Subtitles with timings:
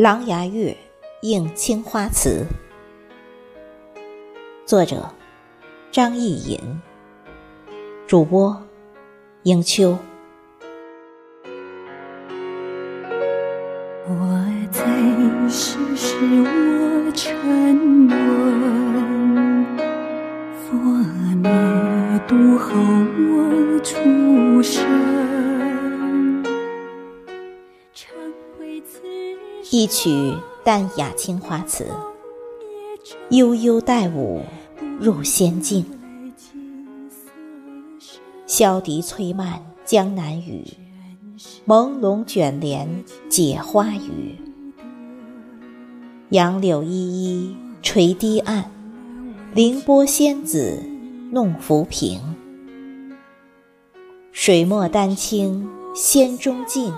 [0.00, 0.70] 琅琊月·
[1.20, 2.46] 映青花瓷，
[4.64, 5.10] 作者
[5.90, 6.58] 张艺隐，
[8.06, 8.62] 主播
[9.42, 9.98] 迎秋。
[14.08, 14.82] 我在
[15.50, 19.66] 世时我沉沦，
[20.56, 20.78] 佛
[21.34, 21.50] 灭
[22.26, 22.70] 度后
[23.34, 24.99] 我出生。
[29.72, 30.34] 一曲
[30.64, 31.86] 淡雅青花瓷，
[33.28, 34.42] 悠悠带舞
[34.98, 35.84] 入仙境。
[38.48, 40.64] 箫笛催慢江南雨，
[41.68, 44.36] 朦胧卷帘解花雨。
[46.30, 48.68] 杨柳依依垂堤岸，
[49.54, 50.82] 凌波仙子
[51.30, 52.18] 弄浮萍。
[54.32, 56.92] 水墨丹青仙中尽，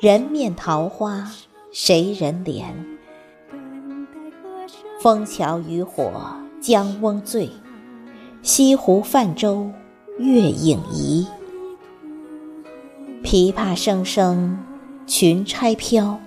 [0.00, 1.28] 人面桃花。
[1.76, 2.62] 谁人怜？
[5.00, 6.08] 枫桥渔火
[6.60, 7.50] 将翁醉，
[8.42, 9.72] 西湖泛舟
[10.20, 11.26] 月影移。
[13.24, 14.56] 琵琶声声
[15.04, 16.20] 裙钗飘，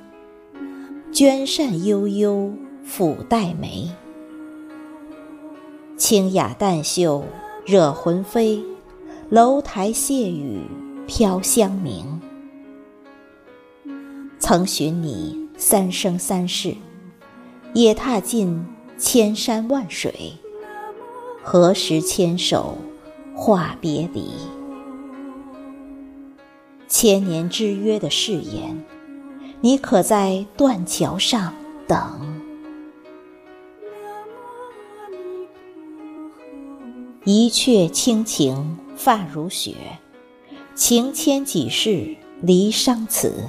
[1.14, 2.52] 鹃扇悠悠
[2.86, 3.90] 抚黛眉。
[5.96, 7.24] 清雅淡秀
[7.66, 8.62] 惹魂飞，
[9.30, 10.60] 楼台谢雨
[11.08, 12.17] 飘香茗。
[14.50, 16.74] 曾寻你三生三世，
[17.74, 18.66] 也踏尽
[18.98, 20.32] 千山万水，
[21.44, 22.78] 何时牵手
[23.36, 24.32] 话别离？
[26.88, 28.86] 千年之约的誓言，
[29.60, 31.54] 你可在断桥上
[31.86, 32.42] 等？
[37.26, 39.76] 一阙清情发如雪，
[40.74, 43.44] 情牵几世离殇词。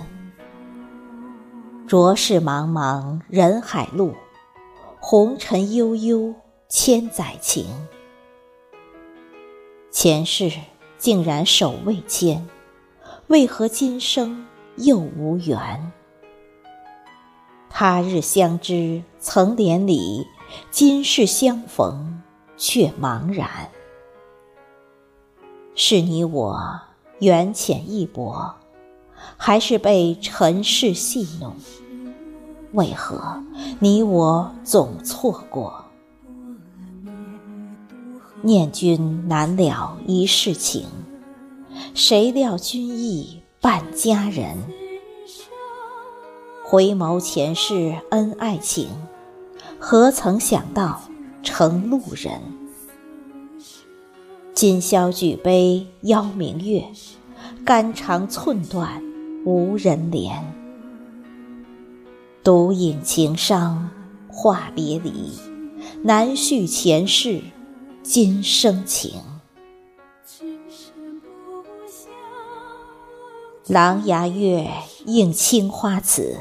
[1.88, 4.12] 浊世茫茫人海路，
[5.00, 6.34] 红尘悠悠
[6.68, 7.64] 千载情。
[9.90, 10.52] 前世
[10.98, 12.46] 竟然手未牵，
[13.28, 15.90] 为何今生又无缘？
[17.70, 20.26] 他日相知曾连理，
[20.70, 22.22] 今世相逢
[22.58, 23.70] 却茫然。
[25.74, 26.80] 是你我
[27.20, 28.56] 缘浅意薄。
[29.36, 31.54] 还是被尘世戏弄？
[32.72, 33.42] 为何
[33.78, 35.84] 你我总错过？
[38.42, 40.86] 念君难了一世情，
[41.94, 44.56] 谁料君意伴佳人？
[46.64, 48.88] 回眸前世恩爱情，
[49.78, 51.00] 何曾想到
[51.42, 52.40] 成路人？
[54.54, 56.84] 今宵举杯邀明月，
[57.64, 59.02] 肝肠寸断。
[59.44, 60.42] 无人怜，
[62.42, 63.90] 独饮情伤
[64.28, 65.32] 话别离，
[66.02, 67.40] 难续前世
[68.02, 69.20] 今生情。
[73.66, 74.66] 狼牙月
[75.06, 76.36] 映青花瓷，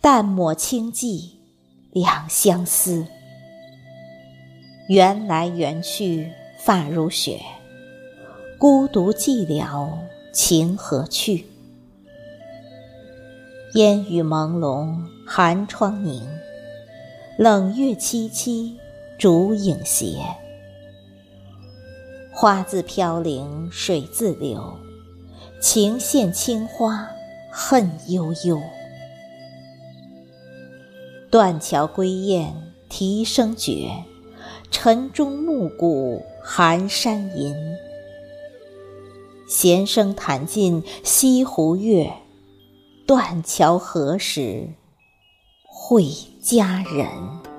[0.00, 1.30] 淡抹清寂
[1.92, 3.06] 两相思。
[4.88, 7.40] 缘来缘去发如雪，
[8.58, 9.90] 孤独寂寥
[10.34, 11.46] 情何去？
[13.74, 16.22] 烟雨朦胧，寒窗凝；
[17.38, 18.72] 冷月凄凄，
[19.16, 20.18] 烛影斜。
[22.32, 24.76] 花自飘零，水自流，
[25.60, 27.08] 情陷青花，
[27.52, 28.60] 恨悠悠。
[31.30, 33.88] 断桥归雁啼声绝，
[34.72, 37.54] 晨钟暮鼓寒山吟。
[39.56, 42.12] 弦声弹尽西湖月
[43.06, 44.70] 断桥何时
[45.64, 46.08] 会
[46.42, 47.54] 佳人？